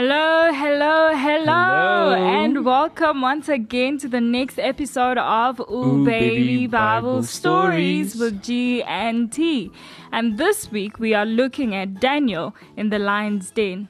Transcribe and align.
Hello, 0.00 0.52
hello, 0.52 1.12
hello, 1.12 2.14
and 2.14 2.64
welcome 2.64 3.20
once 3.20 3.48
again 3.48 3.98
to 3.98 4.06
the 4.06 4.20
next 4.20 4.60
episode 4.60 5.18
of 5.18 5.58
Ooh, 5.58 5.64
Ooh, 5.74 6.04
Baby, 6.04 6.36
Baby 6.36 6.66
Bible, 6.68 7.08
Bible 7.14 7.22
Stories 7.24 8.12
Stories. 8.12 8.32
with 8.32 8.40
G 8.44 8.80
and 8.84 9.32
T. 9.32 9.72
And 10.12 10.38
this 10.38 10.70
week 10.70 11.00
we 11.00 11.14
are 11.14 11.26
looking 11.26 11.74
at 11.74 11.98
Daniel 11.98 12.54
in 12.76 12.90
the 12.90 13.00
lion's 13.00 13.50
den. 13.50 13.88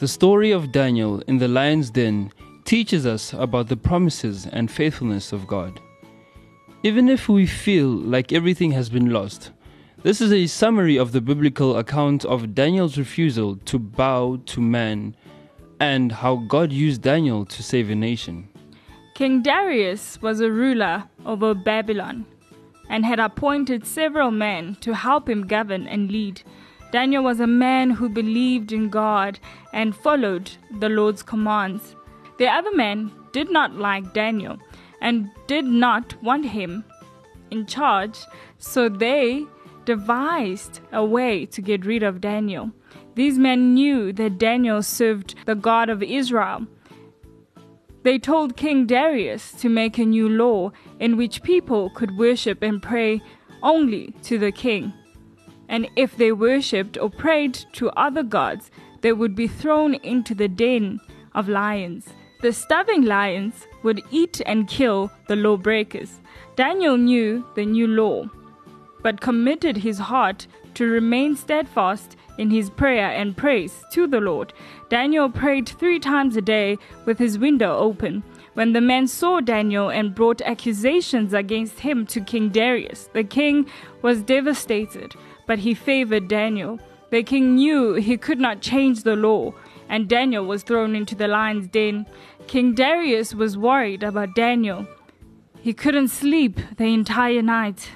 The 0.00 0.08
story 0.08 0.50
of 0.50 0.72
Daniel 0.72 1.22
in 1.28 1.38
the 1.38 1.46
lion's 1.46 1.90
den 1.90 2.32
teaches 2.64 3.06
us 3.06 3.32
about 3.34 3.68
the 3.68 3.76
promises 3.76 4.48
and 4.50 4.68
faithfulness 4.68 5.32
of 5.32 5.46
God. 5.46 5.80
Even 6.86 7.08
if 7.08 7.28
we 7.28 7.46
feel 7.46 7.88
like 7.88 8.32
everything 8.32 8.70
has 8.70 8.88
been 8.88 9.10
lost, 9.10 9.50
this 10.04 10.20
is 10.20 10.32
a 10.32 10.46
summary 10.46 10.96
of 10.96 11.10
the 11.10 11.20
biblical 11.20 11.78
account 11.78 12.24
of 12.24 12.54
Daniel's 12.54 12.96
refusal 12.96 13.56
to 13.64 13.76
bow 13.76 14.36
to 14.46 14.60
man 14.60 15.16
and 15.80 16.12
how 16.12 16.36
God 16.36 16.70
used 16.70 17.02
Daniel 17.02 17.44
to 17.44 17.60
save 17.60 17.90
a 17.90 17.96
nation. 17.96 18.48
King 19.16 19.42
Darius 19.42 20.22
was 20.22 20.38
a 20.38 20.48
ruler 20.48 21.02
over 21.24 21.54
Babylon 21.54 22.24
and 22.88 23.04
had 23.04 23.18
appointed 23.18 23.84
several 23.84 24.30
men 24.30 24.76
to 24.76 24.94
help 24.94 25.28
him 25.28 25.48
govern 25.48 25.88
and 25.88 26.08
lead. 26.08 26.42
Daniel 26.92 27.24
was 27.24 27.40
a 27.40 27.48
man 27.48 27.90
who 27.90 28.08
believed 28.08 28.70
in 28.70 28.90
God 28.90 29.40
and 29.72 29.96
followed 29.96 30.52
the 30.78 30.88
Lord's 30.88 31.24
commands. 31.24 31.96
The 32.38 32.46
other 32.46 32.72
men 32.76 33.10
did 33.32 33.50
not 33.50 33.74
like 33.74 34.14
Daniel 34.14 34.56
and 35.00 35.30
did 35.46 35.64
not 35.64 36.20
want 36.22 36.46
him 36.46 36.84
in 37.50 37.66
charge, 37.66 38.18
so 38.58 38.88
they 38.88 39.44
devised 39.84 40.80
a 40.92 41.04
way 41.04 41.46
to 41.46 41.62
get 41.62 41.86
rid 41.86 42.02
of 42.02 42.20
Daniel. 42.20 42.70
These 43.14 43.38
men 43.38 43.72
knew 43.74 44.12
that 44.12 44.38
Daniel 44.38 44.82
served 44.82 45.34
the 45.46 45.54
God 45.54 45.88
of 45.88 46.02
Israel. 46.02 46.66
They 48.02 48.18
told 48.18 48.56
King 48.56 48.86
Darius 48.86 49.52
to 49.52 49.68
make 49.68 49.98
a 49.98 50.04
new 50.04 50.28
law 50.28 50.72
in 51.00 51.16
which 51.16 51.42
people 51.42 51.90
could 51.90 52.18
worship 52.18 52.62
and 52.62 52.82
pray 52.82 53.22
only 53.62 54.14
to 54.22 54.38
the 54.38 54.52
king. 54.52 54.92
And 55.68 55.88
if 55.96 56.16
they 56.16 56.30
worshipped 56.30 56.96
or 56.98 57.10
prayed 57.10 57.54
to 57.72 57.90
other 57.90 58.22
gods, 58.22 58.70
they 59.00 59.12
would 59.12 59.34
be 59.34 59.48
thrown 59.48 59.94
into 59.94 60.34
the 60.34 60.48
den 60.48 61.00
of 61.34 61.48
lions. 61.48 62.08
The 62.46 62.52
starving 62.52 63.06
lions 63.06 63.66
would 63.82 64.04
eat 64.12 64.40
and 64.46 64.68
kill 64.68 65.10
the 65.26 65.34
lawbreakers. 65.34 66.20
Daniel 66.54 66.96
knew 66.96 67.44
the 67.56 67.66
new 67.66 67.88
law, 67.88 68.30
but 69.02 69.20
committed 69.20 69.78
his 69.78 69.98
heart 69.98 70.46
to 70.74 70.86
remain 70.86 71.34
steadfast 71.34 72.14
in 72.38 72.50
his 72.50 72.70
prayer 72.70 73.10
and 73.10 73.36
praise 73.36 73.82
to 73.94 74.06
the 74.06 74.20
Lord. 74.20 74.52
Daniel 74.88 75.28
prayed 75.28 75.68
three 75.68 75.98
times 75.98 76.36
a 76.36 76.40
day 76.40 76.78
with 77.04 77.18
his 77.18 77.36
window 77.36 77.76
open. 77.78 78.22
When 78.54 78.74
the 78.74 78.80
men 78.80 79.08
saw 79.08 79.40
Daniel 79.40 79.90
and 79.90 80.14
brought 80.14 80.40
accusations 80.42 81.34
against 81.34 81.80
him 81.80 82.06
to 82.06 82.20
King 82.20 82.50
Darius, 82.50 83.10
the 83.12 83.24
king 83.24 83.66
was 84.02 84.22
devastated, 84.22 85.16
but 85.48 85.58
he 85.58 85.74
favored 85.74 86.28
Daniel. 86.28 86.78
The 87.10 87.24
king 87.24 87.56
knew 87.56 87.94
he 87.94 88.16
could 88.16 88.38
not 88.38 88.60
change 88.60 89.02
the 89.02 89.16
law, 89.16 89.52
and 89.88 90.08
Daniel 90.08 90.44
was 90.44 90.64
thrown 90.64 90.96
into 90.96 91.14
the 91.14 91.28
lion's 91.28 91.68
den. 91.68 92.06
King 92.46 92.74
Darius 92.74 93.34
was 93.34 93.58
worried 93.58 94.04
about 94.04 94.36
Daniel. 94.36 94.86
He 95.60 95.72
couldn't 95.72 96.08
sleep 96.08 96.60
the 96.76 96.84
entire 96.84 97.42
night. 97.42 97.90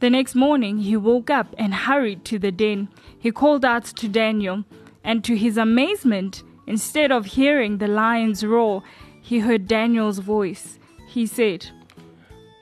The 0.00 0.10
next 0.10 0.34
morning, 0.34 0.78
he 0.78 0.96
woke 0.96 1.30
up 1.30 1.54
and 1.56 1.72
hurried 1.72 2.24
to 2.26 2.38
the 2.38 2.52
den. 2.52 2.88
He 3.18 3.30
called 3.30 3.64
out 3.64 3.84
to 3.84 4.08
Daniel, 4.08 4.64
and 5.02 5.24
to 5.24 5.36
his 5.36 5.56
amazement, 5.56 6.42
instead 6.66 7.10
of 7.10 7.24
hearing 7.24 7.78
the 7.78 7.88
lion's 7.88 8.44
roar, 8.44 8.82
he 9.22 9.38
heard 9.38 9.66
Daniel's 9.66 10.18
voice. 10.18 10.78
He 11.08 11.26
said, 11.26 11.66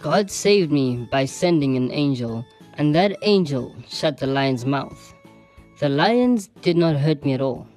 God 0.00 0.30
saved 0.30 0.72
me 0.72 1.08
by 1.12 1.24
sending 1.24 1.76
an 1.76 1.92
angel, 1.92 2.44
and 2.74 2.94
that 2.94 3.16
angel 3.22 3.76
shut 3.88 4.18
the 4.18 4.26
lion's 4.26 4.66
mouth. 4.66 5.14
The 5.78 5.88
lions 5.88 6.48
did 6.62 6.76
not 6.76 6.96
hurt 6.96 7.24
me 7.24 7.34
at 7.34 7.40
all. 7.40 7.68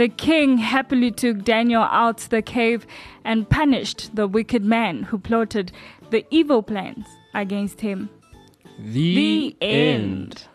The 0.00 0.08
king 0.08 0.56
happily 0.56 1.10
took 1.10 1.44
Daniel 1.44 1.82
out 1.82 2.20
the 2.30 2.40
cave 2.40 2.86
and 3.22 3.46
punished 3.46 4.16
the 4.16 4.26
wicked 4.26 4.64
man 4.64 5.02
who 5.02 5.18
plotted 5.18 5.72
the 6.08 6.24
evil 6.30 6.62
plans 6.62 7.04
against 7.34 7.82
him. 7.82 8.08
The, 8.78 9.14
The 9.14 9.56
end. 9.60 10.46